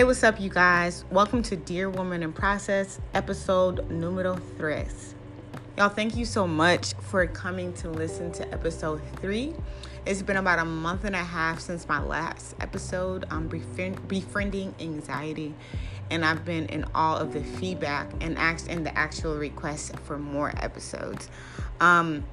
Hey, 0.00 0.04
what's 0.04 0.24
up, 0.24 0.40
you 0.40 0.48
guys? 0.48 1.04
Welcome 1.10 1.42
to 1.42 1.56
Dear 1.56 1.90
Woman 1.90 2.22
in 2.22 2.32
Process, 2.32 2.98
episode 3.12 3.90
numero 3.90 4.40
tres. 4.56 5.14
Y'all, 5.76 5.90
thank 5.90 6.16
you 6.16 6.24
so 6.24 6.46
much 6.46 6.94
for 6.94 7.26
coming 7.26 7.74
to 7.74 7.90
listen 7.90 8.32
to 8.32 8.50
episode 8.50 9.02
three. 9.16 9.52
It's 10.06 10.22
been 10.22 10.38
about 10.38 10.58
a 10.58 10.64
month 10.64 11.04
and 11.04 11.14
a 11.14 11.22
half 11.22 11.60
since 11.60 11.86
my 11.86 12.02
last 12.02 12.56
episode 12.60 13.26
on 13.30 13.48
befriend- 13.48 14.08
befriending 14.08 14.74
anxiety, 14.80 15.54
and 16.10 16.24
I've 16.24 16.46
been 16.46 16.64
in 16.68 16.86
all 16.94 17.18
of 17.18 17.34
the 17.34 17.44
feedback 17.44 18.10
and 18.22 18.38
asked 18.38 18.68
in 18.68 18.84
the 18.84 18.96
actual 18.96 19.36
requests 19.36 19.92
for 20.04 20.18
more 20.18 20.54
episodes. 20.62 21.28
Um, 21.78 22.24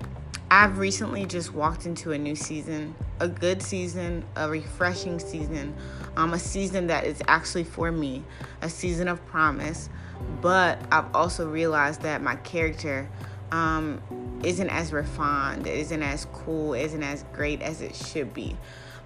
I've 0.49 0.77
recently 0.77 1.25
just 1.25 1.53
walked 1.53 1.85
into 1.85 2.13
a 2.13 2.17
new 2.17 2.37
season, 2.37 2.95
a 3.19 3.27
good 3.27 3.61
season, 3.61 4.23
a 4.37 4.49
refreshing 4.49 5.19
season, 5.19 5.75
um, 6.17 6.33
a 6.33 6.39
season 6.39 6.87
that 6.87 7.05
is 7.05 7.21
actually 7.27 7.63
for 7.63 7.91
me, 7.91 8.23
a 8.61 8.69
season 8.69 9.07
of 9.07 9.25
promise. 9.27 9.87
But 10.41 10.79
I've 10.91 11.15
also 11.15 11.47
realized 11.47 12.01
that 12.01 12.23
my 12.23 12.35
character 12.37 13.07
um, 13.51 14.01
isn't 14.43 14.69
as 14.69 14.91
refined, 14.91 15.67
isn't 15.67 16.01
as 16.01 16.25
cool, 16.33 16.73
isn't 16.73 17.03
as 17.03 17.23
great 17.33 17.61
as 17.61 17.81
it 17.81 17.95
should 17.95 18.33
be. 18.33 18.57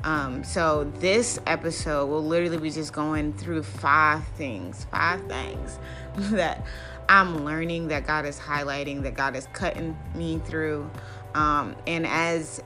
Um, 0.05 0.43
so 0.43 0.91
this 0.99 1.38
episode 1.45 2.07
will 2.07 2.23
literally 2.23 2.57
be 2.57 2.71
just 2.71 2.93
going 2.93 3.33
through 3.33 3.63
five 3.63 4.25
things, 4.30 4.88
five 4.89 5.21
things 5.27 5.77
that 6.31 6.66
I'm 7.09 7.43
learning, 7.43 7.89
that 7.89 8.07
God 8.07 8.25
is 8.25 8.39
highlighting, 8.39 9.03
that 9.03 9.16
God 9.16 9.35
is 9.35 9.47
cutting 9.52 9.97
me 10.16 10.39
through. 10.45 10.89
Um, 11.35 11.75
and 11.85 12.07
as 12.07 12.63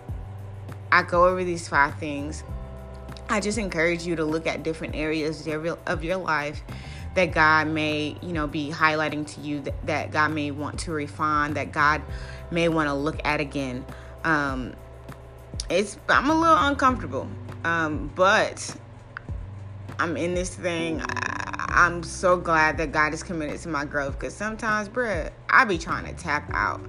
I 0.91 1.02
go 1.02 1.25
over 1.25 1.44
these 1.44 1.67
five 1.67 1.98
things, 1.98 2.44
I 3.30 3.40
just 3.40 3.58
encourage 3.58 4.06
you 4.06 4.16
to 4.18 4.26
look 4.26 4.48
at 4.48 4.64
different 4.64 4.95
areas 4.95 5.48
of 5.48 6.04
your 6.04 6.18
life 6.18 6.62
that 7.16 7.32
God 7.32 7.67
may, 7.67 8.17
you 8.22 8.34
know, 8.34 8.45
be 8.45 8.70
highlighting 8.70 9.26
to 9.34 9.42
you 9.42 9.62
that, 9.62 9.86
that 9.88 10.12
God 10.12 10.32
may 10.32 10.52
want 10.52 10.80
to 10.82 10.92
refine, 10.92 11.54
that 11.54 11.72
God 11.72 12.02
may 12.52 12.67
want 12.70 12.88
to 12.90 12.94
look 12.94 13.20
at 13.23 13.40
again. 13.40 13.86
Um, 14.23 14.73
it's 15.70 15.98
I'm 16.09 16.30
a 16.30 16.40
little 16.40 16.58
uncomfortable, 16.58 17.28
um, 17.64 18.12
but 18.16 18.76
I'm 19.98 20.17
in 20.17 20.36
this 20.36 20.54
thing. 20.54 21.02
I, 21.02 21.34
am 21.76 22.04
so 22.04 22.38
glad 22.38 22.78
that 22.78 22.92
God 22.92 23.14
is 23.14 23.23
committed 23.23 23.59
to 23.62 23.70
my 23.70 23.86
growth 23.86 24.20
because 24.20 24.34
sometimes, 24.34 24.90
bruh, 24.90 25.30
I 25.50 25.66
be 25.66 25.78
trying 25.78 26.06
to 26.06 26.14
tap 26.14 26.50
out. 26.54 26.82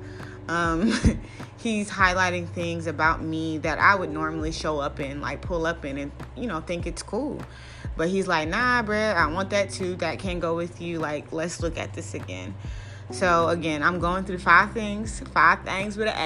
Um, 0.49 0.93
he's 1.59 1.91
highlighting 1.91 2.49
things 2.49 2.87
about 2.87 3.23
me 3.23 3.59
that 3.59 3.79
I 3.79 3.95
would 3.95 4.11
normally 4.11 4.53
show 4.53 4.79
up 4.79 5.01
in, 5.01 5.21
like 5.21 5.41
pull 5.41 5.67
up 5.67 5.85
in, 5.85 5.99
and 5.99 6.13
you 6.37 6.47
know 6.47 6.61
think 6.61 6.87
it's 6.87 7.03
cool. 7.03 7.41
But 7.97 8.09
he's 8.09 8.29
like, 8.29 8.49
nah, 8.49 8.83
bruh, 8.83 9.15
I 9.15 9.27
want 9.27 9.51
that 9.51 9.71
too. 9.71 9.97
That 9.97 10.19
can 10.19 10.39
go 10.39 10.55
with 10.55 10.81
you. 10.81 10.99
Like, 10.99 11.33
let's 11.33 11.61
look 11.63 11.79
at 11.79 11.95
this 11.95 12.15
again. 12.15 12.55
So 13.11 13.49
again, 13.49 13.83
I'm 13.83 14.01
going 14.01 14.25
through 14.25 14.39
five 14.39 14.73
things, 14.73 15.21
five 15.33 15.63
things 15.65 15.97
with 15.97 16.09
an 16.09 16.17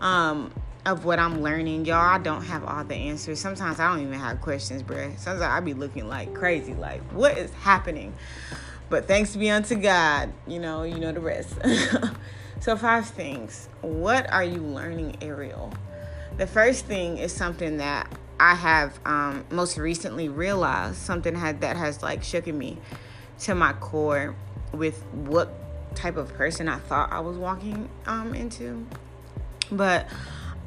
A, 0.00 0.04
um, 0.04 0.52
of 0.86 1.04
what 1.04 1.18
I'm 1.18 1.42
learning. 1.42 1.84
Y'all, 1.84 1.96
I 1.96 2.18
don't 2.18 2.42
have 2.44 2.64
all 2.64 2.84
the 2.84 2.94
answers. 2.94 3.40
Sometimes 3.40 3.80
I 3.80 3.92
don't 3.92 4.06
even 4.06 4.18
have 4.18 4.40
questions, 4.40 4.82
bruh. 4.82 5.18
Sometimes 5.18 5.42
I 5.42 5.60
be 5.60 5.74
looking 5.74 6.08
like 6.08 6.34
crazy, 6.34 6.74
like 6.74 7.02
what 7.12 7.36
is 7.36 7.52
happening? 7.54 8.14
But 8.88 9.06
thanks 9.06 9.36
be 9.36 9.50
unto 9.50 9.74
God, 9.74 10.32
you 10.46 10.58
know, 10.58 10.82
you 10.82 10.98
know 10.98 11.12
the 11.12 11.20
rest. 11.20 11.54
so 12.60 12.76
five 12.76 13.06
things. 13.06 13.68
What 13.82 14.32
are 14.32 14.44
you 14.44 14.60
learning, 14.60 15.18
Ariel? 15.20 15.72
The 16.38 16.46
first 16.46 16.86
thing 16.86 17.18
is 17.18 17.32
something 17.32 17.78
that 17.78 18.10
I 18.40 18.54
have 18.54 18.98
um, 19.04 19.44
most 19.50 19.76
recently 19.76 20.28
realized 20.28 20.96
something 20.96 21.34
had 21.34 21.60
that 21.60 21.76
has 21.76 22.02
like 22.02 22.22
shaken 22.22 22.56
me 22.56 22.78
to 23.40 23.54
my 23.54 23.72
core 23.74 24.34
with 24.72 25.02
what 25.12 25.52
type 25.94 26.16
of 26.16 26.32
person 26.34 26.68
I 26.68 26.78
thought 26.78 27.12
I 27.12 27.20
was 27.20 27.36
walking 27.36 27.88
um, 28.06 28.34
into. 28.34 28.86
But 29.70 30.08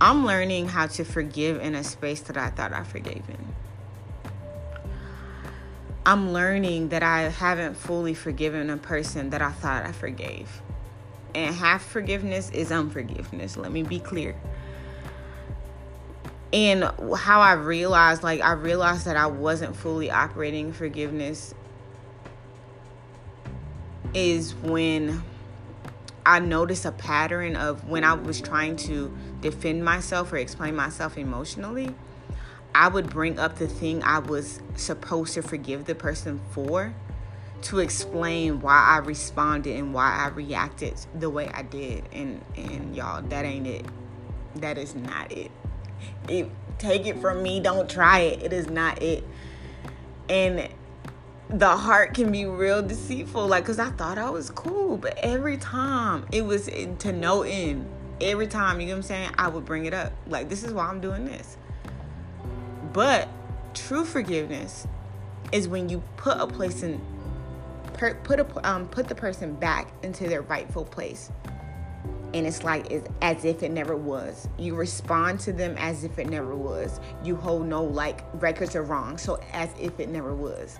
I'm 0.02 0.26
learning 0.26 0.68
how 0.68 0.88
to 0.88 1.06
forgive 1.06 1.62
in 1.62 1.76
a 1.76 1.84
space 1.84 2.20
that 2.22 2.36
I 2.36 2.50
thought 2.50 2.74
I 2.74 2.84
forgave 2.84 3.24
in. 3.30 3.54
I'm 6.06 6.34
learning 6.34 6.90
that 6.90 7.04
I 7.04 7.30
haven't 7.30 7.76
fully 7.76 8.16
forgiven 8.16 8.70
a 8.70 8.78
person 8.78 9.30
that 9.30 9.42
I 9.42 9.52
thought 9.52 9.86
I 9.86 9.94
forgave. 9.94 10.62
And 11.34 11.56
half 11.56 11.86
forgiveness 11.86 12.50
is 12.50 12.72
unforgiveness. 12.72 13.56
Let 13.56 13.72
me 13.72 13.84
be 13.84 14.00
clear 14.00 14.36
and 16.54 16.84
how 17.16 17.40
I 17.40 17.54
realized, 17.54 18.24
like, 18.24 18.42
I 18.42 18.54
realized 18.54 19.06
that 19.06 19.16
I 19.16 19.28
wasn't 19.28 19.76
fully 19.76 20.12
operating 20.12 20.74
forgiveness 20.74 21.54
is 24.14 24.54
when 24.56 25.24
I 26.26 26.40
noticed 26.40 26.86
a 26.86 26.92
pattern 26.92 27.56
of 27.56 27.88
when 27.88 28.04
I 28.04 28.14
was 28.14 28.42
trying 28.42 28.76
to 28.78 29.16
defend 29.42 29.84
myself 29.84 30.32
or 30.32 30.38
explain 30.38 30.76
myself 30.76 31.18
emotionally, 31.18 31.96
I 32.74 32.88
would 32.88 33.10
bring 33.10 33.40
up 33.40 33.58
the 33.58 33.68
thing 33.68 34.04
I 34.04 34.20
was 34.20 34.62
supposed 34.76 35.34
to 35.34 35.42
forgive 35.42 35.86
the 35.86 35.96
person 35.96 36.40
for 36.52 36.94
to 37.64 37.80
explain 37.80 38.62
why 38.62 38.78
I 38.78 38.98
responded 38.98 39.76
and 39.76 39.94
why 39.94 40.16
I 40.16 40.30
reacted 40.30 40.96
the 41.14 41.30
way 41.30 41.50
I 41.54 41.62
did. 41.64 42.06
And 42.12 42.44
and 42.56 42.96
y'all, 42.96 43.22
that 43.22 43.46
ain't 43.46 43.68
it. 43.68 43.86
That 44.56 44.78
is 44.78 44.96
not 44.96 45.32
it 45.32 45.52
it, 46.28 46.50
take 46.78 47.06
it 47.06 47.20
from 47.20 47.44
me, 47.44 47.60
don't 47.60 47.90
try 47.90 48.20
it. 48.20 48.44
It 48.44 48.54
is 48.54 48.70
not 48.70 49.02
it. 49.02 49.24
And 50.30 50.70
the 51.52 51.76
heart 51.76 52.14
can 52.14 52.32
be 52.32 52.46
real 52.46 52.82
deceitful. 52.82 53.48
Like, 53.48 53.66
cause 53.66 53.80
I 53.80 53.90
thought 53.92 54.18
I 54.18 54.30
was 54.30 54.50
cool, 54.50 54.98
but 54.98 55.18
every 55.18 55.58
time 55.58 56.26
it 56.32 56.46
was 56.46 56.70
to 57.00 57.12
no 57.12 57.44
end. 57.44 57.90
Every 58.22 58.46
time, 58.46 58.80
you 58.80 58.88
know 58.88 58.94
what 58.94 58.98
I'm 58.98 59.04
saying? 59.04 59.30
I 59.38 59.48
would 59.48 59.66
bring 59.66 59.86
it 59.86 59.96
up. 59.96 60.14
Like, 60.28 60.48
this 60.48 60.64
is 60.64 60.72
why 60.72 60.88
I'm 60.88 61.02
doing 61.02 61.26
this. 61.26 61.58
But 62.94 63.28
true 63.74 64.06
forgiveness 64.06 64.88
is 65.52 65.68
when 65.68 65.90
you 65.90 66.04
put 66.18 66.38
a 66.38 66.46
place 66.46 66.84
in, 66.84 67.02
put 68.24 68.40
a 68.40 68.70
um, 68.70 68.88
put 68.88 69.08
the 69.08 69.16
person 69.16 69.56
back 69.56 69.92
into 70.04 70.28
their 70.28 70.44
rightful 70.44 70.86
place 70.86 71.32
and 72.34 72.48
it's 72.48 72.64
like 72.64 72.90
it's 72.90 73.08
as 73.22 73.44
if 73.44 73.64
it 73.64 73.72
never 73.72 73.96
was. 73.96 74.48
You 74.58 74.76
respond 74.76 75.40
to 75.42 75.54
them 75.54 75.76
as 75.78 76.04
if 76.04 76.18
it 76.18 76.30
never 76.30 76.56
was. 76.56 77.00
You 77.24 77.36
hold 77.36 77.68
no 77.68 77.84
like 77.84 78.24
records 78.36 78.76
are 78.76 78.84
wrong, 78.84 79.18
so 79.18 79.40
as 79.52 79.70
if 79.80 80.00
it 80.00 80.10
never 80.10 80.34
was. 80.34 80.80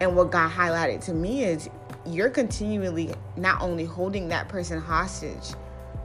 And 0.00 0.14
what 0.14 0.30
God 0.30 0.50
highlighted 0.50 1.04
to 1.06 1.14
me 1.14 1.44
is 1.44 1.68
you're 2.04 2.30
continually 2.30 3.14
not 3.36 3.60
only 3.62 3.84
holding 3.84 4.28
that 4.28 4.48
person 4.48 4.80
hostage 4.80 5.54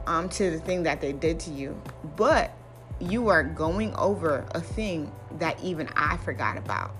um, 0.06 0.28
to 0.30 0.50
the 0.50 0.58
thing 0.58 0.82
that 0.84 1.00
they 1.00 1.12
did 1.12 1.38
to 1.40 1.50
you, 1.50 1.80
but 2.16 2.52
you 3.00 3.28
are 3.28 3.42
going 3.42 3.94
over 3.96 4.46
a 4.52 4.60
thing 4.60 5.12
that 5.38 5.62
even 5.62 5.88
I 5.94 6.16
forgot 6.18 6.56
about. 6.56 6.94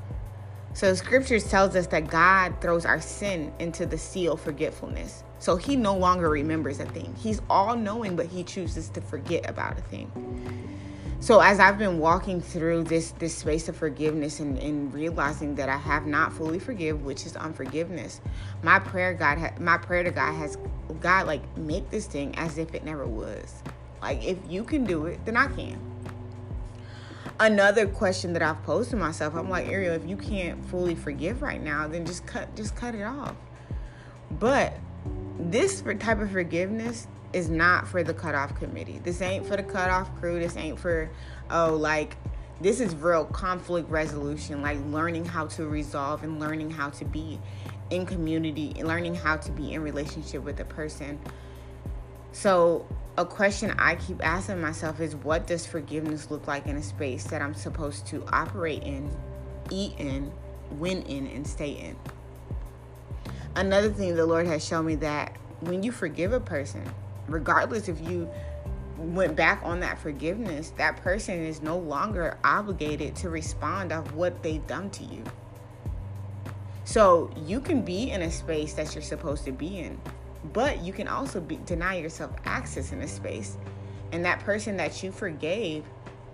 So 0.75 0.95
scriptures 0.95 1.49
tells 1.51 1.77
us 1.77 1.87
that 1.89 2.09
God 2.09 2.55
throws 2.61 2.87
our 2.87 3.01
sin 3.01 3.53
into 3.59 3.85
the 3.85 3.99
sea 3.99 4.29
of 4.29 4.41
forgetfulness. 4.41 5.23
So 5.39 5.57
he 5.57 5.77
no 5.77 5.97
longer 5.97 6.31
remembers 6.31 6.81
a 6.81 6.87
thing. 6.87 7.15
He's 7.19 7.43
all 7.51 7.77
knowing, 7.77 8.17
but 8.17 8.27
he 8.27 8.43
chooses 8.43 8.89
to 8.91 9.01
forget 9.01 9.49
about 9.49 9.79
a 9.79 9.83
thing. 9.83 10.11
So 11.23 11.39
as 11.39 11.61
I've 11.61 11.79
been 11.79 12.01
walking 12.01 12.41
through 12.41 12.83
this 12.83 13.13
this 13.13 13.37
space 13.37 13.69
of 13.69 13.77
forgiveness 13.77 14.41
and, 14.41 14.59
and 14.59 14.93
realizing 14.93 15.55
that 15.55 15.69
I 15.69 15.77
have 15.77 16.05
not 16.05 16.33
fully 16.33 16.59
forgive, 16.59 17.05
which 17.05 17.27
is 17.27 17.37
unforgiveness, 17.37 18.21
my 18.65 18.81
prayer 18.81 19.15
God 19.15 19.39
ha- 19.39 19.55
my 19.61 19.79
prayer 19.79 20.03
to 20.03 20.11
God 20.11 20.33
has 20.35 20.59
God 21.01 21.29
like 21.29 21.57
make 21.57 21.89
this 21.91 22.07
thing 22.07 22.35
as 22.37 22.59
if 22.59 22.75
it 22.75 22.85
never 22.85 23.07
was. 23.07 23.63
Like 24.03 24.25
if 24.25 24.37
you 24.49 24.65
can 24.65 24.83
do 24.83 25.07
it, 25.07 25.25
then 25.25 25.37
I 25.37 25.47
can 25.47 25.79
another 27.39 27.87
question 27.87 28.33
that 28.33 28.43
I've 28.43 28.61
posed 28.65 28.91
to 28.91 28.97
myself. 28.97 29.37
I'm 29.37 29.49
like, 29.49 29.69
Ariel, 29.69 29.95
if 29.95 30.05
you 30.05 30.17
can't 30.17 30.65
fully 30.65 30.97
forgive 30.97 31.41
right 31.41 31.63
now, 31.63 31.87
then 31.87 32.05
just 32.05 32.27
cut 32.27 32.53
just 32.57 32.75
cut 32.75 32.97
it 32.97 33.03
off. 33.03 33.37
But 34.29 34.75
this 35.39 35.85
type 36.01 36.21
of 36.21 36.33
forgiveness 36.33 37.07
is 37.33 37.49
not 37.49 37.89
for 37.89 38.03
the 38.03 38.15
cutoff 38.15 38.55
committee. 38.59 39.01
This 39.03 39.21
ain't 39.23 39.47
for 39.47 39.57
the 39.57 39.63
cutoff 39.63 40.15
crew. 40.19 40.39
This 40.39 40.57
ain't 40.57 40.79
for 40.79 41.11
oh 41.51 41.75
like 41.75 42.17
this 42.61 42.81
is 42.81 42.95
real 42.95 43.25
conflict 43.25 43.91
resolution, 43.91 44.63
like 44.63 44.79
learning 44.87 45.25
how 45.25 45.47
to 45.49 45.67
resolve 45.67 46.23
and 46.23 46.39
learning 46.39 46.71
how 46.71 46.91
to 46.91 47.05
be 47.05 47.41
in 47.91 48.07
community, 48.07 48.73
and 48.79 48.89
learning 48.89 49.15
how 49.15 49.37
to 49.37 49.51
be 49.53 49.73
in 49.73 49.83
relationship 49.83 50.43
with 50.43 50.61
a 50.61 50.65
person. 50.65 51.19
So 52.33 52.87
a 53.19 53.27
question 53.27 53.75
I 53.79 53.97
keep 53.97 54.25
asking 54.25 54.61
myself 54.61 55.01
is 55.01 55.15
what 55.15 55.47
does 55.47 55.67
forgiveness 55.67 56.31
look 56.31 56.47
like 56.47 56.67
in 56.67 56.77
a 56.77 56.83
space 56.83 57.25
that 57.25 57.43
I'm 57.43 57.55
supposed 57.55 58.07
to 58.07 58.25
operate 58.33 58.83
in, 58.85 59.11
eat 59.71 59.95
in, 59.99 60.33
win 60.71 61.03
in, 61.03 61.27
and 61.27 61.47
stay 61.47 61.73
in? 61.73 61.97
Another 63.55 63.91
thing 63.91 64.15
the 64.15 64.25
Lord 64.25 64.47
has 64.47 64.65
shown 64.65 64.87
me 64.87 64.95
that 64.97 65.37
when 65.61 65.83
you 65.83 65.93
forgive 65.93 66.33
a 66.33 66.41
person, 66.41 66.83
regardless 67.33 67.89
if 67.89 68.01
you 68.01 68.31
went 68.97 69.35
back 69.35 69.61
on 69.65 69.81
that 69.81 69.99
forgiveness, 69.99 70.73
that 70.77 70.97
person 70.99 71.45
is 71.45 71.63
no 71.63 71.79
longer 71.79 72.39
obligated 72.45 73.17
to 73.17 73.31
respond 73.31 73.93
of 73.93 74.15
what 74.15 74.43
they've 74.43 74.67
done 74.67 74.91
to 74.91 75.05
you. 75.05 75.25
So 76.85 77.31
you 77.37 77.61
can 77.61 77.83
be 77.83 78.11
in 78.11 78.23
a 78.23 78.31
space 78.31 78.75
that 78.75 78.95
you're 78.95 79.03
supposed 79.03 79.45
to 79.45 79.53
be 79.53 79.79
in, 79.79 80.01
but 80.53 80.83
you 80.83 80.93
can 80.93 81.09
also 81.09 81.41
be, 81.41 81.57
deny 81.65 81.97
yourself 81.97 82.33
access 82.45 82.93
in 82.93 83.01
a 83.03 83.09
space. 83.09 83.57
And 84.13 84.25
that 84.25 84.41
person 84.41 84.77
that 84.77 85.03
you 85.03 85.11
forgave 85.11 85.85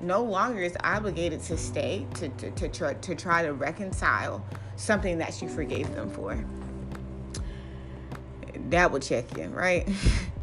no 0.01 0.23
longer 0.23 0.61
is 0.61 0.77
obligated 0.85 1.43
to 1.43 1.57
stay 1.57 2.07
to, 2.15 2.29
to, 2.31 2.51
to, 2.53 2.69
try, 2.69 2.95
to 2.95 3.15
try 3.15 3.43
to 3.43 3.53
reconcile 3.53 4.45
something 4.77 5.19
that 5.19 5.41
you 5.43 5.49
forgave 5.49 5.93
them 5.95 6.11
for. 6.11 6.43
That 8.71 8.91
will 8.91 9.01
check 9.01 9.37
in, 9.39 9.53
right? 9.53 9.89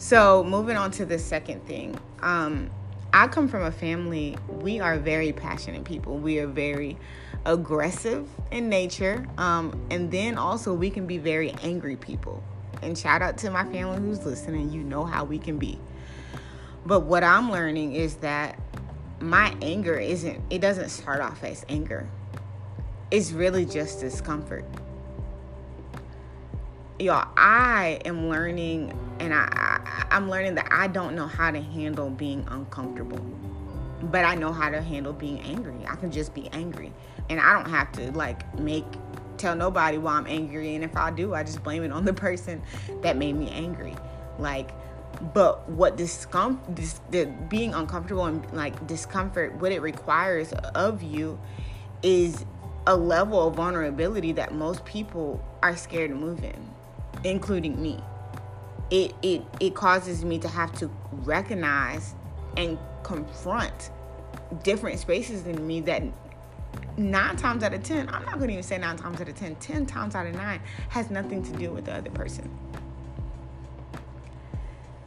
so 0.00 0.42
moving 0.42 0.78
on 0.78 0.90
to 0.92 1.04
the 1.04 1.18
second 1.18 1.66
thing. 1.66 1.94
Um, 2.22 2.70
I 3.12 3.26
come 3.26 3.48
from 3.48 3.64
a 3.64 3.70
family, 3.70 4.38
we 4.48 4.80
are 4.80 4.98
very 4.98 5.30
passionate 5.30 5.84
people. 5.84 6.16
We 6.16 6.38
are 6.38 6.46
very 6.46 6.96
aggressive 7.44 8.26
in 8.50 8.70
nature. 8.70 9.26
Um, 9.36 9.78
and 9.90 10.10
then 10.10 10.38
also, 10.38 10.72
we 10.72 10.88
can 10.88 11.06
be 11.06 11.18
very 11.18 11.52
angry 11.62 11.96
people. 11.96 12.42
And 12.80 12.96
shout 12.96 13.20
out 13.20 13.36
to 13.38 13.50
my 13.50 13.64
family 13.64 13.98
who's 13.98 14.24
listening. 14.24 14.70
You 14.70 14.82
know 14.82 15.04
how 15.04 15.24
we 15.24 15.38
can 15.38 15.58
be. 15.58 15.78
But 16.86 17.00
what 17.00 17.22
I'm 17.22 17.50
learning 17.50 17.92
is 17.92 18.16
that 18.16 18.58
my 19.20 19.54
anger 19.60 19.98
isn't, 19.98 20.40
it 20.48 20.62
doesn't 20.62 20.88
start 20.88 21.20
off 21.20 21.44
as 21.44 21.66
anger, 21.68 22.08
it's 23.10 23.32
really 23.32 23.66
just 23.66 24.00
discomfort. 24.00 24.64
Y'all, 27.00 27.28
I 27.36 28.00
am 28.04 28.28
learning, 28.28 28.92
and 29.20 29.32
I, 29.32 29.48
I, 29.50 30.06
I'm 30.10 30.28
learning 30.28 30.54
that 30.56 30.68
I 30.70 30.86
don't 30.86 31.16
know 31.16 31.26
how 31.26 31.50
to 31.50 31.60
handle 31.60 32.10
being 32.10 32.46
uncomfortable 32.50 33.18
but 34.02 34.24
I 34.24 34.34
know 34.34 34.52
how 34.52 34.70
to 34.70 34.80
handle 34.80 35.12
being 35.12 35.40
angry. 35.40 35.86
I 35.86 35.96
can 35.96 36.10
just 36.10 36.34
be 36.34 36.48
angry 36.52 36.92
and 37.28 37.40
I 37.40 37.52
don't 37.52 37.70
have 37.70 37.92
to 37.92 38.10
like 38.12 38.58
make 38.58 38.84
tell 39.36 39.54
nobody 39.54 39.98
why 39.98 40.14
I'm 40.14 40.26
angry 40.26 40.74
and 40.74 40.84
if 40.84 40.96
I 40.96 41.10
do, 41.10 41.34
I 41.34 41.42
just 41.42 41.62
blame 41.62 41.82
it 41.84 41.92
on 41.92 42.04
the 42.04 42.12
person 42.26 42.62
that 43.02 43.16
made 43.16 43.34
me 43.34 43.50
angry. 43.50 43.96
Like 44.38 44.70
but 45.34 45.68
what 45.68 45.96
discomfort 45.96 46.74
dis- 46.74 47.00
the 47.10 47.26
being 47.48 47.74
uncomfortable 47.74 48.26
and 48.26 48.50
like 48.52 48.86
discomfort 48.86 49.54
what 49.56 49.72
it 49.72 49.80
requires 49.80 50.52
of 50.52 51.02
you 51.02 51.38
is 52.02 52.46
a 52.86 52.96
level 52.96 53.46
of 53.46 53.56
vulnerability 53.56 54.32
that 54.32 54.54
most 54.54 54.84
people 54.84 55.44
are 55.62 55.76
scared 55.76 56.10
to 56.10 56.16
move 56.16 56.42
in 56.42 56.69
including 57.24 57.80
me 57.80 58.02
it 58.90 59.14
it 59.22 59.42
it 59.60 59.74
causes 59.74 60.24
me 60.24 60.38
to 60.38 60.48
have 60.48 60.72
to 60.72 60.90
recognize 61.24 62.14
and 62.56 62.78
confront 63.02 63.90
different 64.62 64.98
spaces 64.98 65.46
in 65.46 65.66
me 65.66 65.80
that 65.80 66.02
nine 66.96 67.36
times 67.36 67.62
out 67.62 67.72
of 67.72 67.82
ten, 67.82 68.08
I'm 68.08 68.24
not 68.24 68.38
gonna 68.38 68.52
even 68.52 68.62
say 68.62 68.78
nine 68.78 68.96
times 68.96 69.20
out 69.20 69.28
of 69.28 69.34
ten, 69.36 69.54
ten 69.56 69.86
times 69.86 70.14
out 70.14 70.26
of 70.26 70.34
nine 70.34 70.60
has 70.90 71.10
nothing 71.10 71.42
to 71.44 71.52
do 71.52 71.70
with 71.70 71.86
the 71.86 71.94
other 71.94 72.10
person. 72.10 72.50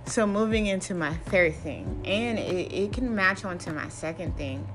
So 0.05 0.27
moving 0.27 0.67
into 0.67 0.93
my 0.93 1.13
third 1.13 1.55
thing, 1.55 2.01
and 2.05 2.37
it, 2.37 2.73
it 2.73 2.93
can 2.93 3.13
match 3.15 3.45
onto 3.45 3.71
my 3.71 3.89
second 3.89 4.37
thing, 4.37 4.67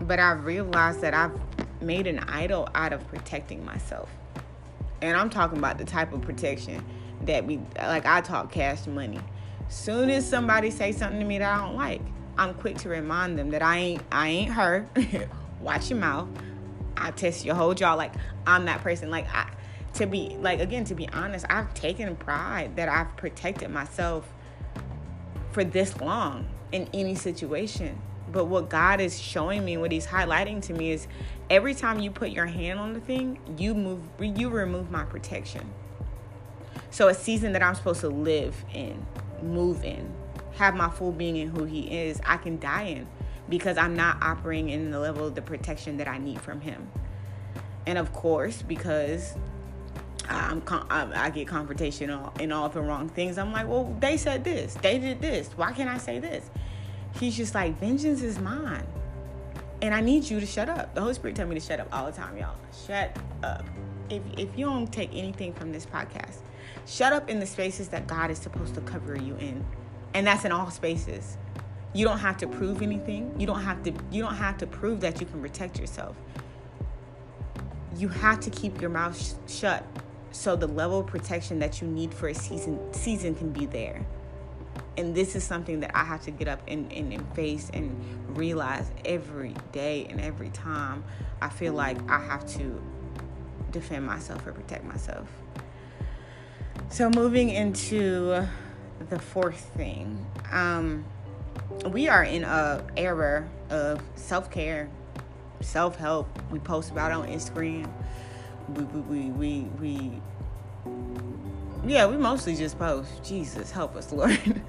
but 0.00 0.18
I've 0.18 0.44
realized 0.44 1.00
that 1.02 1.14
I've 1.14 1.32
made 1.80 2.06
an 2.06 2.20
idol 2.20 2.68
out 2.74 2.92
of 2.92 3.06
protecting 3.08 3.64
myself. 3.64 4.08
And 5.02 5.16
I'm 5.16 5.28
talking 5.28 5.58
about 5.58 5.78
the 5.78 5.84
type 5.84 6.12
of 6.12 6.22
protection 6.22 6.82
that 7.22 7.44
we 7.44 7.60
like 7.76 8.06
I 8.06 8.20
talk 8.20 8.50
cash 8.50 8.86
money. 8.86 9.20
Soon 9.68 10.10
as 10.10 10.26
somebody 10.26 10.70
say 10.70 10.92
something 10.92 11.18
to 11.18 11.26
me 11.26 11.38
that 11.38 11.60
I 11.60 11.64
don't 11.64 11.76
like, 11.76 12.00
I'm 12.38 12.54
quick 12.54 12.78
to 12.78 12.88
remind 12.88 13.38
them 13.38 13.50
that 13.50 13.62
I 13.62 13.78
ain't 13.78 14.02
I 14.10 14.28
ain't 14.28 14.52
her. 14.52 14.86
Watch 15.60 15.90
your 15.90 15.98
mouth. 15.98 16.28
I 16.96 17.10
test 17.10 17.44
your 17.44 17.54
whole 17.54 17.74
jaw. 17.74 17.94
Like 17.94 18.14
I'm 18.46 18.64
that 18.66 18.80
person. 18.80 19.10
Like 19.10 19.26
I 19.34 19.50
to 19.94 20.06
be 20.06 20.36
like 20.40 20.60
again 20.60 20.84
to 20.84 20.94
be 20.94 21.08
honest, 21.08 21.44
I've 21.50 21.72
taken 21.74 22.14
pride 22.16 22.76
that 22.76 22.88
I've 22.88 23.16
protected 23.16 23.70
myself 23.70 24.32
for 25.50 25.64
this 25.64 26.00
long 26.00 26.48
in 26.70 26.88
any 26.94 27.14
situation. 27.14 28.00
But 28.32 28.46
what 28.46 28.68
God 28.70 29.00
is 29.00 29.20
showing 29.20 29.64
me, 29.64 29.76
what 29.76 29.92
He's 29.92 30.06
highlighting 30.06 30.62
to 30.62 30.72
me 30.72 30.92
is 30.92 31.06
every 31.50 31.74
time 31.74 32.00
you 32.00 32.10
put 32.10 32.30
your 32.30 32.46
hand 32.46 32.80
on 32.80 32.94
the 32.94 33.00
thing, 33.00 33.38
you 33.58 33.74
move 33.74 34.00
you 34.18 34.48
remove 34.48 34.90
my 34.90 35.04
protection. 35.04 35.70
So 36.90 37.08
a 37.08 37.14
season 37.14 37.52
that 37.52 37.62
I'm 37.62 37.74
supposed 37.74 38.00
to 38.00 38.08
live 38.08 38.54
in, 38.74 39.06
move 39.42 39.84
in, 39.84 40.12
have 40.54 40.74
my 40.74 40.90
full 40.90 41.12
being 41.12 41.36
in 41.36 41.48
who 41.48 41.64
he 41.64 41.82
is, 41.82 42.20
I 42.26 42.36
can 42.36 42.58
die 42.58 42.84
in 42.84 43.06
because 43.48 43.76
I'm 43.76 43.96
not 43.96 44.22
operating 44.22 44.70
in 44.70 44.90
the 44.90 44.98
level 44.98 45.26
of 45.26 45.34
the 45.34 45.42
protection 45.42 45.96
that 45.98 46.08
I 46.08 46.18
need 46.18 46.40
from 46.40 46.60
him. 46.60 46.90
And 47.86 47.98
of 47.98 48.12
course, 48.12 48.62
because 48.62 49.34
I'm, 50.28 50.62
I 50.68 51.30
get 51.30 51.48
confrontational 51.48 52.38
in 52.40 52.52
all 52.52 52.68
the 52.68 52.80
wrong 52.80 53.08
things. 53.08 53.38
I'm 53.38 53.52
like, 53.52 53.68
well, 53.68 53.94
they 54.00 54.16
said 54.16 54.44
this, 54.44 54.74
they 54.74 54.98
did 54.98 55.20
this. 55.20 55.48
Why 55.56 55.72
can't 55.72 55.90
I 55.90 55.98
say 55.98 56.18
this? 56.18 56.48
He's 57.18 57.36
just 57.36 57.54
like, 57.54 57.78
vengeance 57.78 58.22
is 58.22 58.38
mine, 58.38 58.86
and 59.80 59.94
I 59.94 60.00
need 60.00 60.28
you 60.28 60.40
to 60.40 60.46
shut 60.46 60.68
up. 60.68 60.94
The 60.94 61.00
Holy 61.00 61.14
Spirit 61.14 61.36
tell 61.36 61.46
me 61.46 61.54
to 61.54 61.60
shut 61.60 61.80
up 61.80 61.88
all 61.92 62.06
the 62.06 62.12
time, 62.12 62.36
y'all. 62.36 62.56
Shut 62.86 63.16
up. 63.42 63.64
If 64.10 64.22
if 64.36 64.56
you 64.56 64.66
don't 64.66 64.92
take 64.92 65.10
anything 65.12 65.52
from 65.52 65.72
this 65.72 65.86
podcast, 65.86 66.38
shut 66.86 67.12
up 67.12 67.28
in 67.28 67.40
the 67.40 67.46
spaces 67.46 67.88
that 67.88 68.06
God 68.06 68.30
is 68.30 68.38
supposed 68.38 68.74
to 68.74 68.80
cover 68.82 69.16
you 69.16 69.36
in. 69.36 69.64
And 70.14 70.26
that's 70.26 70.44
in 70.44 70.52
all 70.52 70.70
spaces. 70.70 71.38
You 71.94 72.04
don't 72.06 72.18
have 72.18 72.36
to 72.38 72.46
prove 72.46 72.82
anything. 72.82 73.34
You 73.38 73.46
don't 73.46 73.60
have 73.60 73.82
to 73.84 73.92
you 74.10 74.22
don't 74.22 74.34
have 74.34 74.58
to 74.58 74.66
prove 74.66 75.00
that 75.00 75.20
you 75.20 75.26
can 75.26 75.40
protect 75.40 75.78
yourself. 75.78 76.16
You 77.96 78.08
have 78.08 78.40
to 78.40 78.50
keep 78.50 78.80
your 78.80 78.90
mouth 78.90 79.20
sh- 79.20 79.52
shut 79.52 79.84
so 80.30 80.56
the 80.56 80.66
level 80.66 81.00
of 81.00 81.06
protection 81.06 81.58
that 81.58 81.82
you 81.82 81.88
need 81.88 82.14
for 82.14 82.28
a 82.28 82.34
season 82.34 82.78
season 82.92 83.34
can 83.34 83.50
be 83.50 83.66
there. 83.66 84.04
And 84.96 85.14
this 85.14 85.34
is 85.34 85.42
something 85.42 85.80
that 85.80 85.96
I 85.96 86.04
have 86.04 86.22
to 86.24 86.30
get 86.30 86.48
up 86.48 86.60
and, 86.68 86.92
and, 86.92 87.12
and 87.12 87.34
face 87.34 87.70
and 87.72 88.36
realize 88.36 88.90
every 89.04 89.54
day 89.72 90.06
and 90.10 90.20
every 90.20 90.50
time 90.50 91.02
I 91.40 91.48
feel 91.48 91.72
like 91.72 91.98
I 92.10 92.20
have 92.20 92.46
to 92.58 92.82
defend 93.70 94.06
myself 94.06 94.46
or 94.46 94.52
protect 94.52 94.84
myself. 94.84 95.28
So 96.90 97.08
moving 97.08 97.50
into 97.50 98.46
the 99.08 99.18
fourth 99.18 99.70
thing. 99.76 100.24
Um, 100.50 101.04
we 101.90 102.08
are 102.08 102.24
in 102.24 102.44
a 102.44 102.84
era 102.96 103.48
of 103.70 104.00
self 104.14 104.50
care, 104.50 104.88
self 105.60 105.96
help. 105.96 106.28
We 106.50 106.58
post 106.58 106.90
about 106.90 107.12
on 107.12 107.28
Instagram. 107.28 107.90
We 108.68 108.84
we, 108.84 109.00
we 109.00 109.30
we 109.30 109.60
we 109.80 110.22
yeah, 111.86 112.06
we 112.06 112.16
mostly 112.16 112.56
just 112.56 112.78
post. 112.78 113.10
Jesus, 113.24 113.70
help 113.70 113.96
us, 113.96 114.12
Lord. 114.12 114.62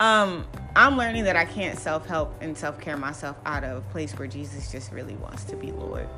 um, 0.00 0.46
I'm 0.76 0.96
learning 0.96 1.24
that 1.24 1.36
I 1.36 1.44
can't 1.44 1.78
self 1.78 2.06
help 2.06 2.34
and 2.40 2.56
self 2.56 2.80
care 2.80 2.96
myself 2.96 3.36
out 3.44 3.64
of 3.64 3.78
a 3.78 3.80
place 3.92 4.12
where 4.18 4.28
Jesus 4.28 4.70
just 4.70 4.92
really 4.92 5.16
wants 5.16 5.44
to 5.44 5.56
be 5.56 5.72
Lord. 5.72 6.08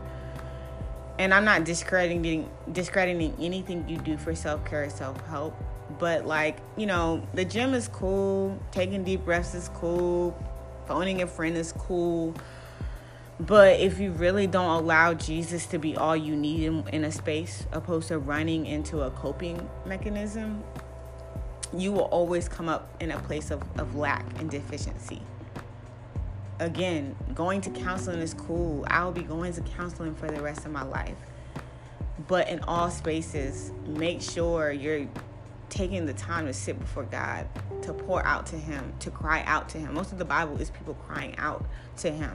And 1.18 1.32
I'm 1.32 1.44
not 1.44 1.64
discrediting 1.64 2.50
discrediting 2.72 3.36
anything 3.40 3.88
you 3.88 3.98
do 3.98 4.16
for 4.16 4.34
self 4.34 4.64
care 4.64 4.84
or 4.84 4.90
self 4.90 5.20
help 5.26 5.54
but 5.98 6.26
like, 6.26 6.58
you 6.76 6.86
know, 6.86 7.26
the 7.34 7.44
gym 7.44 7.74
is 7.74 7.88
cool, 7.88 8.58
taking 8.70 9.04
deep 9.04 9.24
breaths 9.24 9.54
is 9.54 9.68
cool, 9.74 10.36
phoning 10.86 11.22
a 11.22 11.26
friend 11.26 11.56
is 11.56 11.72
cool. 11.72 12.34
But 13.46 13.80
if 13.80 13.98
you 13.98 14.12
really 14.12 14.46
don't 14.46 14.82
allow 14.82 15.14
Jesus 15.14 15.66
to 15.66 15.78
be 15.78 15.96
all 15.96 16.16
you 16.16 16.36
need 16.36 16.62
in, 16.62 16.86
in, 16.92 17.02
a 17.02 17.10
space, 17.10 17.66
opposed 17.72 18.08
to 18.08 18.18
running 18.18 18.66
into 18.66 19.00
a 19.00 19.10
coping 19.10 19.68
mechanism, 19.84 20.62
you 21.76 21.90
will 21.90 22.02
always 22.02 22.48
come 22.48 22.68
up 22.68 22.94
in 23.00 23.10
a 23.10 23.18
place 23.18 23.50
of, 23.50 23.60
of 23.80 23.96
lack 23.96 24.24
and 24.38 24.48
deficiency. 24.48 25.22
Again, 26.60 27.16
going 27.34 27.60
to 27.62 27.70
counseling 27.70 28.20
is 28.20 28.32
cool. 28.32 28.84
I 28.86 29.04
will 29.04 29.10
be 29.10 29.24
going 29.24 29.52
to 29.54 29.60
counseling 29.62 30.14
for 30.14 30.30
the 30.30 30.40
rest 30.40 30.64
of 30.64 30.70
my 30.70 30.84
life. 30.84 31.16
But 32.28 32.48
in 32.48 32.60
all 32.60 32.90
spaces, 32.90 33.72
make 33.88 34.22
sure 34.22 34.70
you're 34.70 35.08
taking 35.68 36.06
the 36.06 36.12
time 36.12 36.46
to 36.46 36.52
sit 36.52 36.78
before 36.78 37.04
God, 37.04 37.48
to 37.82 37.92
pour 37.92 38.24
out 38.24 38.46
to 38.48 38.56
Him, 38.56 38.92
to 39.00 39.10
cry 39.10 39.42
out 39.46 39.68
to 39.70 39.78
Him. 39.78 39.94
Most 39.94 40.12
of 40.12 40.18
the 40.18 40.24
Bible 40.24 40.60
is 40.60 40.70
people 40.70 40.94
crying 40.94 41.34
out 41.38 41.64
to 41.96 42.12
Him, 42.12 42.30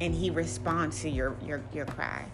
and 0.00 0.14
He 0.14 0.30
responds 0.30 1.00
to 1.02 1.08
your 1.08 1.36
your 1.44 1.62
your 1.72 1.86
cry. 1.86 2.26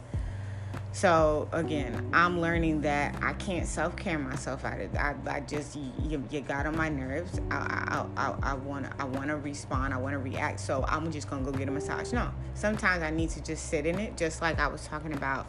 So 0.93 1.49
again, 1.53 2.11
I'm 2.13 2.41
learning 2.41 2.81
that 2.81 3.15
I 3.23 3.35
can't 3.35 3.67
self 3.67 3.95
care 3.97 4.19
myself 4.19 4.65
out 4.65 4.81
of. 4.81 4.95
I, 4.97 5.15
I 5.27 5.41
just 5.41 5.77
you, 5.77 6.25
you 6.31 6.41
got 6.41 6.67
on 6.67 6.77
my 6.77 6.89
nerves. 6.89 7.41
I 7.51 8.05
I 8.17 8.31
I, 8.31 8.35
I 8.43 8.55
want 8.55 8.87
I 8.99 9.05
want 9.05 9.29
to 9.29 9.37
respond. 9.37 9.95
I 9.95 9.99
want 9.99 10.15
to 10.15 10.19
react. 10.19 10.59
So 10.61 10.85
I'm 10.89 11.13
just 11.13 11.31
gonna 11.31 11.45
go 11.45 11.53
get 11.53 11.69
a 11.69 11.71
massage. 11.71 12.13
No, 12.13 12.31
sometimes 12.55 13.03
I 13.03 13.11
need 13.11 13.31
to 13.31 13.43
just 13.43 13.67
sit 13.67 13.87
in 13.87 13.99
it, 13.99 14.17
just 14.17 14.43
like 14.43 14.59
I 14.59 14.67
was 14.67 14.85
talking 14.87 15.13
about 15.13 15.47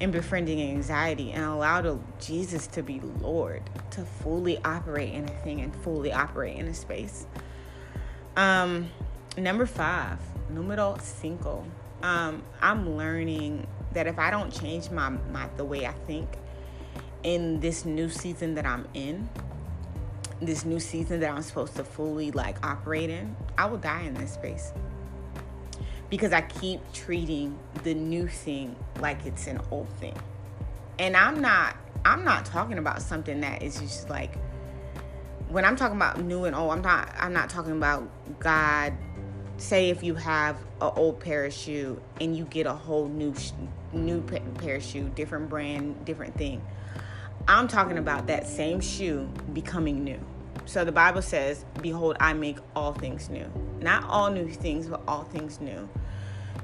in 0.00 0.10
befriending 0.10 0.60
anxiety 0.60 1.30
and 1.30 1.44
allow 1.44 1.80
the, 1.80 1.96
Jesus 2.18 2.66
to 2.66 2.82
be 2.82 3.00
Lord, 3.20 3.62
to 3.92 4.04
fully 4.04 4.58
operate 4.64 5.12
in 5.12 5.24
a 5.24 5.42
thing 5.42 5.60
and 5.60 5.74
fully 5.76 6.12
operate 6.12 6.56
in 6.56 6.66
a 6.66 6.74
space. 6.74 7.26
Um, 8.36 8.90
number 9.36 9.64
five, 9.64 10.18
numero 10.54 10.96
cinco. 11.00 11.64
Um, 12.02 12.42
I'm 12.60 12.96
learning 12.96 13.66
that 13.92 14.06
if 14.06 14.18
I 14.18 14.30
don't 14.30 14.52
change 14.52 14.90
my, 14.90 15.10
my 15.10 15.48
the 15.56 15.64
way 15.64 15.86
I 15.86 15.92
think 15.92 16.28
in 17.22 17.60
this 17.60 17.84
new 17.84 18.08
season 18.08 18.54
that 18.54 18.66
I'm 18.66 18.88
in, 18.94 19.28
this 20.40 20.64
new 20.64 20.80
season 20.80 21.20
that 21.20 21.30
I'm 21.30 21.42
supposed 21.42 21.76
to 21.76 21.84
fully 21.84 22.30
like 22.32 22.64
operate 22.66 23.10
in, 23.10 23.36
I 23.56 23.66
will 23.66 23.78
die 23.78 24.02
in 24.02 24.14
this 24.14 24.32
space. 24.32 24.72
Because 26.10 26.32
I 26.32 26.42
keep 26.42 26.80
treating 26.92 27.58
the 27.84 27.94
new 27.94 28.26
thing 28.26 28.76
like 29.00 29.24
it's 29.24 29.46
an 29.46 29.60
old 29.70 29.88
thing. 30.00 30.16
And 30.98 31.16
I'm 31.16 31.40
not 31.40 31.76
I'm 32.04 32.24
not 32.24 32.44
talking 32.44 32.78
about 32.78 33.00
something 33.00 33.40
that 33.40 33.62
is 33.62 33.78
just 33.78 34.10
like 34.10 34.34
when 35.48 35.64
I'm 35.64 35.76
talking 35.76 35.96
about 35.96 36.20
new 36.20 36.44
and 36.44 36.56
old, 36.56 36.72
I'm 36.72 36.82
not 36.82 37.12
I'm 37.18 37.32
not 37.32 37.48
talking 37.48 37.72
about 37.72 38.08
God 38.40 38.94
say 39.56 39.90
if 39.90 40.02
you 40.02 40.14
have 40.14 40.56
an 40.80 40.92
old 40.96 41.20
pair 41.20 41.44
of 41.44 41.52
shoe 41.52 42.00
and 42.20 42.36
you 42.36 42.44
get 42.44 42.66
a 42.66 42.72
whole 42.72 43.08
new 43.08 43.34
new 43.92 44.22
pair 44.58 44.80
shoe, 44.80 45.10
different 45.14 45.48
brand, 45.48 46.04
different 46.04 46.36
thing. 46.36 46.62
I'm 47.48 47.68
talking 47.68 47.98
about 47.98 48.28
that 48.28 48.46
same 48.46 48.80
shoe 48.80 49.28
becoming 49.52 50.04
new. 50.04 50.20
So 50.64 50.84
the 50.84 50.92
Bible 50.92 51.22
says, 51.22 51.64
Behold, 51.80 52.16
I 52.20 52.32
make 52.32 52.58
all 52.76 52.92
things 52.92 53.28
new. 53.28 53.50
Not 53.80 54.04
all 54.04 54.30
new 54.30 54.48
things, 54.48 54.86
but 54.86 55.02
all 55.08 55.24
things 55.24 55.60
new. 55.60 55.88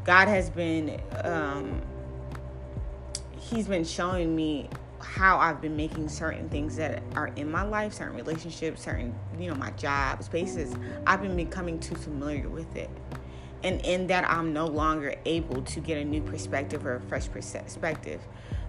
God 0.04 0.28
has 0.28 0.50
been, 0.50 1.00
um, 1.24 1.82
He's 3.38 3.66
been 3.66 3.84
showing 3.84 4.36
me 4.36 4.68
how 5.00 5.38
I've 5.38 5.60
been 5.60 5.76
making 5.76 6.08
certain 6.08 6.48
things 6.48 6.76
that 6.76 7.02
are 7.14 7.28
in 7.28 7.50
my 7.50 7.62
life, 7.62 7.94
certain 7.94 8.16
relationships, 8.16 8.82
certain, 8.82 9.14
you 9.38 9.48
know, 9.48 9.54
my 9.54 9.70
job, 9.72 10.22
spaces. 10.22 10.74
I've 11.06 11.22
been 11.22 11.36
becoming 11.36 11.78
too 11.78 11.94
familiar 11.94 12.48
with 12.48 12.74
it. 12.76 12.90
And 13.62 13.80
in 13.84 14.06
that, 14.08 14.28
I'm 14.28 14.52
no 14.52 14.66
longer 14.66 15.14
able 15.24 15.62
to 15.62 15.80
get 15.80 15.98
a 15.98 16.04
new 16.04 16.22
perspective 16.22 16.86
or 16.86 16.96
a 16.96 17.00
fresh 17.00 17.28
perspective. 17.30 18.20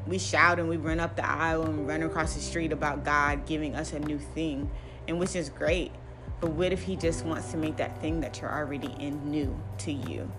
We 0.07 0.17
shout 0.17 0.59
and 0.59 0.67
we 0.67 0.77
run 0.77 0.99
up 0.99 1.15
the 1.15 1.27
aisle 1.27 1.63
and 1.63 1.87
run 1.87 2.01
across 2.03 2.33
the 2.33 2.41
street 2.41 2.71
about 2.71 3.03
God 3.03 3.45
giving 3.45 3.75
us 3.75 3.93
a 3.93 3.99
new 3.99 4.17
thing 4.17 4.71
and 5.07 5.19
which 5.19 5.35
is 5.35 5.49
great. 5.49 5.91
But 6.41 6.51
what 6.51 6.71
if 6.71 6.83
he 6.83 6.95
just 6.95 7.25
wants 7.25 7.51
to 7.51 7.57
make 7.57 7.77
that 7.77 7.99
thing 8.01 8.21
that 8.21 8.39
you're 8.39 8.51
already 8.51 8.95
in 8.99 9.29
new 9.29 9.59
to 9.79 9.91
you? 9.91 10.31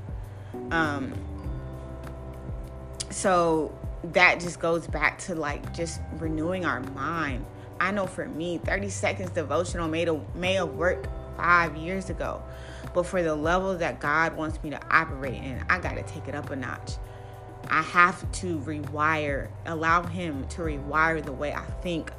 Um, 0.71 1.13
so 3.11 3.77
that 4.05 4.41
just 4.41 4.61
goes 4.61 4.87
back 4.87 5.19
to 5.19 5.35
like 5.35 5.75
just 5.75 6.01
renewing 6.19 6.65
our 6.65 6.81
mind. 6.81 7.45
I 7.81 7.91
know 7.91 8.07
for 8.07 8.27
me, 8.27 8.59
30 8.59 8.91
seconds 8.91 9.31
devotional 9.31 9.89
may 9.89 10.55
have, 10.55 10.69
worked 10.71 11.09
five 11.37 11.77
years 11.77 12.11
ago, 12.11 12.43
but 12.93 13.05
for 13.05 13.23
the 13.23 13.35
level 13.35 13.77
that 13.79 14.01
God 14.01 14.37
wants 14.37 14.63
me 14.63 14.71
to 14.71 14.81
operate 14.95 15.43
in, 15.43 15.65
I 15.71 15.79
got 15.79 15.95
to 15.95 16.03
take 16.03 16.29
it 16.29 16.35
up 16.35 16.51
a 16.51 16.57
notch. 16.57 16.93
I 17.69 17.83
have 17.83 18.31
to 18.33 18.59
rewire, 18.61 19.49
allow 19.65 20.03
Him 20.03 20.47
to 20.49 20.63
rewire 20.63 21.25
the 21.25 21.33
way 21.33 21.55
I 21.55 21.65
think 21.83 22.11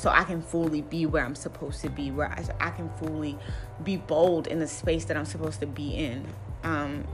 so 0.00 0.08
I 0.08 0.24
can 0.24 0.40
fully 0.40 0.80
be 0.80 1.04
where 1.04 1.22
I'm 1.22 1.34
supposed 1.34 1.82
to 1.82 1.90
be, 1.90 2.10
where 2.10 2.28
I, 2.28 2.68
I 2.68 2.70
can 2.70 2.88
fully 2.98 3.36
be 3.84 3.98
bold 3.98 4.46
in 4.46 4.58
the 4.58 4.66
space 4.66 5.04
that 5.04 5.16
I'm 5.18 5.26
supposed 5.26 5.60
to 5.60 5.66
be 5.66 5.90
in. 5.90 6.26
Um, 6.64 7.06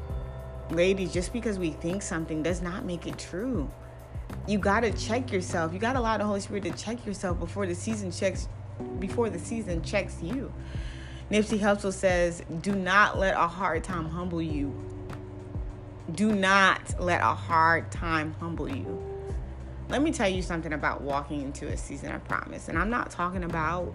ladies, 0.70 1.12
just 1.12 1.32
because 1.32 1.58
we 1.58 1.70
think 1.70 2.02
something 2.02 2.42
does 2.42 2.62
not 2.62 2.84
make 2.84 3.06
it 3.06 3.18
true. 3.18 3.68
You 4.46 4.58
gotta 4.58 4.90
check 4.92 5.32
yourself. 5.32 5.72
You 5.72 5.78
gotta 5.78 5.98
allow 5.98 6.18
the 6.18 6.24
Holy 6.24 6.40
Spirit 6.40 6.64
to 6.64 6.72
check 6.72 7.04
yourself 7.06 7.38
before 7.38 7.66
the 7.66 7.74
season 7.74 8.10
checks 8.10 8.48
before 8.98 9.30
the 9.30 9.38
season 9.38 9.82
checks 9.82 10.22
you. 10.22 10.52
Nipsey 11.30 11.58
Hussle 11.58 11.92
says, 11.92 12.42
"Do 12.60 12.74
not 12.74 13.18
let 13.18 13.34
a 13.34 13.46
hard 13.46 13.82
time 13.84 14.08
humble 14.08 14.42
you. 14.42 14.74
Do 16.12 16.32
not 16.32 17.00
let 17.00 17.20
a 17.20 17.34
hard 17.34 17.90
time 17.90 18.34
humble 18.38 18.68
you." 18.68 19.16
let 19.88 20.02
me 20.02 20.10
tell 20.10 20.28
you 20.28 20.42
something 20.42 20.72
about 20.72 21.00
walking 21.02 21.42
into 21.42 21.68
a 21.68 21.76
season 21.76 22.12
of 22.12 22.24
promise. 22.24 22.68
And 22.68 22.78
I'm 22.78 22.90
not 22.90 23.10
talking 23.10 23.44
about 23.44 23.94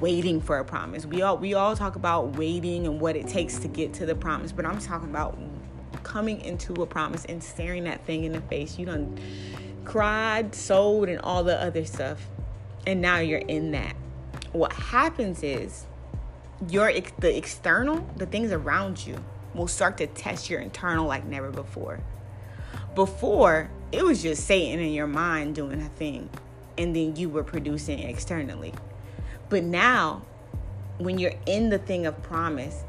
waiting 0.00 0.40
for 0.40 0.58
a 0.58 0.64
promise. 0.64 1.04
We 1.04 1.22
all 1.22 1.36
we 1.36 1.54
all 1.54 1.74
talk 1.74 1.96
about 1.96 2.36
waiting 2.36 2.86
and 2.86 3.00
what 3.00 3.16
it 3.16 3.26
takes 3.26 3.58
to 3.58 3.68
get 3.68 3.92
to 3.94 4.06
the 4.06 4.14
promise, 4.14 4.52
but 4.52 4.64
I'm 4.64 4.78
talking 4.78 5.10
about 5.10 5.36
coming 6.02 6.40
into 6.40 6.74
a 6.82 6.86
promise 6.86 7.24
and 7.24 7.42
staring 7.42 7.84
that 7.84 8.04
thing 8.04 8.24
in 8.24 8.32
the 8.32 8.40
face. 8.42 8.78
You 8.78 8.86
done 8.86 9.18
cried, 9.84 10.54
sold, 10.54 11.08
and 11.08 11.20
all 11.20 11.42
the 11.42 11.60
other 11.60 11.84
stuff, 11.84 12.28
and 12.86 13.00
now 13.00 13.18
you're 13.18 13.38
in 13.38 13.72
that. 13.72 13.96
What 14.52 14.72
happens 14.72 15.42
is 15.42 15.86
your 16.68 16.92
the 17.18 17.36
external, 17.36 18.08
the 18.16 18.26
things 18.26 18.52
around 18.52 19.04
you, 19.06 19.16
will 19.54 19.68
start 19.68 19.98
to 19.98 20.06
test 20.06 20.50
your 20.50 20.60
internal 20.60 21.06
like 21.06 21.24
never 21.24 21.50
before. 21.50 22.00
Before, 22.94 23.70
it 23.92 24.04
was 24.04 24.22
just 24.22 24.46
Satan 24.46 24.80
in 24.80 24.92
your 24.92 25.06
mind 25.06 25.54
doing 25.54 25.80
a 25.80 25.88
thing, 25.88 26.28
and 26.78 26.94
then 26.94 27.16
you 27.16 27.28
were 27.28 27.44
producing 27.44 28.00
externally. 28.00 28.72
But 29.48 29.64
now, 29.64 30.22
when 30.98 31.18
you're 31.18 31.34
in 31.46 31.70
the 31.70 31.78
thing 31.78 32.06
of 32.06 32.20
promise, 32.22 32.84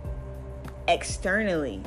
externally, 0.87 1.81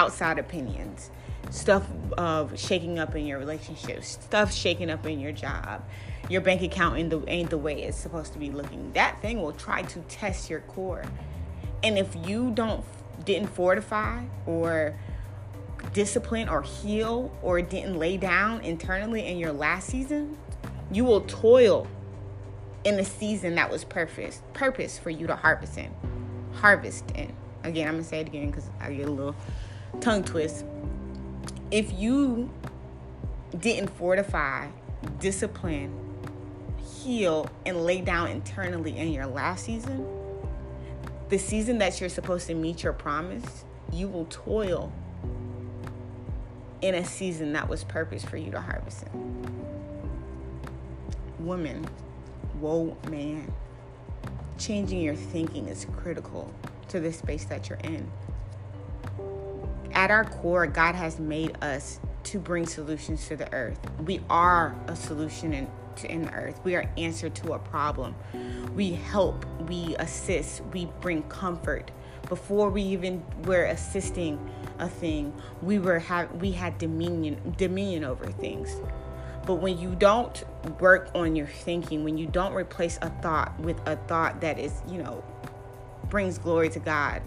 outside 0.00 0.38
opinions, 0.38 1.10
stuff 1.50 1.86
of 2.16 2.58
shaking 2.58 2.98
up 2.98 3.14
in 3.14 3.26
your 3.26 3.38
relationships, 3.38 4.08
stuff 4.08 4.50
shaking 4.50 4.88
up 4.88 5.04
in 5.04 5.20
your 5.20 5.32
job, 5.32 5.84
your 6.30 6.40
bank 6.40 6.62
account 6.62 6.96
ain't 6.96 7.10
the, 7.10 7.22
ain't 7.28 7.50
the 7.50 7.58
way 7.58 7.82
it's 7.82 7.98
supposed 7.98 8.32
to 8.32 8.38
be 8.38 8.50
looking. 8.50 8.92
That 8.94 9.20
thing 9.20 9.42
will 9.42 9.52
try 9.52 9.82
to 9.82 10.00
test 10.08 10.48
your 10.48 10.60
core. 10.60 11.04
And 11.82 11.98
if 11.98 12.16
you 12.26 12.50
don't 12.52 12.82
didn't 13.26 13.48
fortify 13.48 14.24
or 14.46 14.98
discipline 15.92 16.48
or 16.48 16.62
heal 16.62 17.30
or 17.42 17.60
didn't 17.60 17.98
lay 17.98 18.16
down 18.16 18.62
internally 18.62 19.26
in 19.26 19.36
your 19.36 19.52
last 19.52 19.86
season, 19.88 20.38
you 20.90 21.04
will 21.04 21.20
toil 21.22 21.86
in 22.84 22.96
the 22.96 23.04
season 23.04 23.56
that 23.56 23.70
was 23.70 23.84
purpose 23.84 24.40
purpose 24.54 24.98
for 24.98 25.10
you 25.10 25.26
to 25.26 25.36
harvest 25.36 25.76
in. 25.76 25.94
Harvest 26.54 27.04
in. 27.10 27.34
Again, 27.64 27.88
I'm 27.88 27.94
gonna 27.94 28.04
say 28.04 28.20
it 28.20 28.28
again 28.28 28.46
because 28.46 28.70
I 28.80 28.94
get 28.94 29.06
a 29.06 29.10
little 29.10 29.36
tongue 30.00 30.24
twist. 30.24 30.64
If 31.70 31.92
you 31.92 32.50
didn't 33.58 33.88
fortify, 33.90 34.68
discipline, 35.18 35.92
heal, 36.78 37.48
and 37.66 37.84
lay 37.84 38.00
down 38.00 38.28
internally 38.28 38.96
in 38.96 39.12
your 39.12 39.26
last 39.26 39.64
season, 39.64 40.06
the 41.28 41.38
season 41.38 41.78
that 41.78 42.00
you're 42.00 42.10
supposed 42.10 42.46
to 42.48 42.54
meet 42.54 42.82
your 42.82 42.92
promise, 42.92 43.64
you 43.92 44.08
will 44.08 44.26
toil 44.30 44.92
in 46.82 46.94
a 46.94 47.04
season 47.04 47.52
that 47.52 47.68
was 47.68 47.84
purpose 47.84 48.24
for 48.24 48.36
you 48.36 48.50
to 48.50 48.60
harvest 48.60 49.04
in. 49.12 49.56
Woman, 51.38 51.84
whoa, 52.58 52.96
man. 53.08 53.52
Changing 54.58 55.00
your 55.00 55.14
thinking 55.14 55.68
is 55.68 55.86
critical 55.96 56.52
to 56.88 57.00
the 57.00 57.12
space 57.12 57.44
that 57.44 57.68
you're 57.68 57.78
in. 57.78 58.10
At 60.00 60.10
our 60.10 60.24
core, 60.24 60.66
God 60.66 60.94
has 60.94 61.20
made 61.20 61.62
us 61.62 62.00
to 62.22 62.38
bring 62.38 62.64
solutions 62.64 63.28
to 63.28 63.36
the 63.36 63.52
earth. 63.52 63.78
We 64.06 64.22
are 64.30 64.74
a 64.86 64.96
solution 64.96 65.52
in, 65.52 65.70
to, 65.96 66.10
in 66.10 66.22
the 66.22 66.32
earth. 66.32 66.58
We 66.64 66.74
are 66.74 66.90
answer 66.96 67.28
to 67.28 67.52
a 67.52 67.58
problem. 67.58 68.14
We 68.74 68.92
help, 68.92 69.44
we 69.68 69.96
assist, 69.98 70.62
we 70.72 70.86
bring 71.02 71.24
comfort. 71.24 71.90
Before 72.30 72.70
we 72.70 72.80
even 72.80 73.22
were 73.44 73.64
assisting 73.64 74.40
a 74.78 74.88
thing, 74.88 75.34
we 75.60 75.78
were 75.78 75.98
have 75.98 76.32
we 76.36 76.52
had 76.52 76.78
dominion 76.78 77.54
dominion 77.58 78.02
over 78.02 78.24
things. 78.24 78.74
But 79.44 79.56
when 79.56 79.76
you 79.76 79.94
don't 79.94 80.42
work 80.80 81.10
on 81.14 81.36
your 81.36 81.46
thinking, 81.46 82.04
when 82.04 82.16
you 82.16 82.26
don't 82.26 82.54
replace 82.54 82.98
a 83.02 83.10
thought 83.20 83.60
with 83.60 83.78
a 83.86 83.96
thought 83.96 84.40
that 84.40 84.58
is, 84.58 84.80
you 84.88 85.02
know, 85.02 85.22
brings 86.08 86.38
glory 86.38 86.70
to 86.70 86.78
God, 86.78 87.20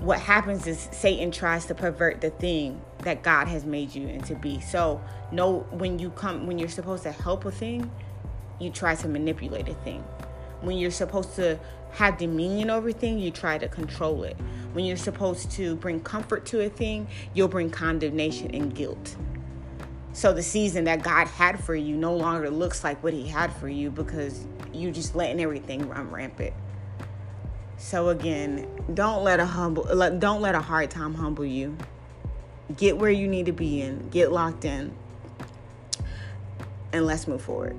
what 0.00 0.18
happens 0.20 0.66
is 0.66 0.88
Satan 0.92 1.30
tries 1.30 1.66
to 1.66 1.74
pervert 1.74 2.20
the 2.20 2.30
thing 2.30 2.80
that 2.98 3.22
God 3.22 3.48
has 3.48 3.64
made 3.64 3.94
you 3.94 4.06
into 4.08 4.34
be. 4.34 4.60
So, 4.60 5.00
no 5.32 5.60
when 5.70 5.98
you 5.98 6.10
come 6.10 6.46
when 6.46 6.58
you're 6.58 6.68
supposed 6.68 7.02
to 7.04 7.12
help 7.12 7.44
a 7.44 7.50
thing, 7.50 7.90
you 8.60 8.70
try 8.70 8.94
to 8.96 9.08
manipulate 9.08 9.68
a 9.68 9.74
thing. 9.74 10.02
When 10.60 10.76
you're 10.76 10.90
supposed 10.90 11.34
to 11.36 11.58
have 11.92 12.18
dominion 12.18 12.70
over 12.70 12.90
a 12.90 12.92
thing, 12.92 13.18
you 13.18 13.30
try 13.30 13.58
to 13.58 13.68
control 13.68 14.24
it. 14.24 14.36
When 14.72 14.84
you're 14.84 14.96
supposed 14.96 15.50
to 15.52 15.76
bring 15.76 16.00
comfort 16.00 16.44
to 16.46 16.60
a 16.60 16.68
thing, 16.68 17.08
you'll 17.32 17.48
bring 17.48 17.70
condemnation 17.70 18.54
and 18.54 18.74
guilt. 18.74 19.16
So 20.12 20.32
the 20.32 20.42
season 20.42 20.84
that 20.84 21.02
God 21.02 21.26
had 21.26 21.62
for 21.62 21.74
you 21.74 21.96
no 21.96 22.14
longer 22.14 22.50
looks 22.50 22.84
like 22.84 23.02
what 23.02 23.12
He 23.12 23.26
had 23.26 23.52
for 23.54 23.68
you 23.68 23.90
because 23.90 24.46
you're 24.72 24.92
just 24.92 25.14
letting 25.14 25.40
everything 25.40 25.88
run 25.88 26.10
rampant. 26.10 26.54
So 27.78 28.08
again, 28.08 28.66
don't 28.94 29.22
let 29.22 29.38
a 29.38 29.46
humble 29.46 29.84
don't 30.18 30.40
let 30.40 30.54
a 30.54 30.60
hard 30.60 30.90
time 30.90 31.14
humble 31.14 31.44
you. 31.44 31.76
Get 32.76 32.98
where 32.98 33.10
you 33.10 33.28
need 33.28 33.46
to 33.46 33.52
be 33.52 33.80
in, 33.80 34.08
get 34.08 34.32
locked 34.32 34.64
in, 34.64 34.92
and 36.92 37.06
let's 37.06 37.28
move 37.28 37.42
forward. 37.42 37.76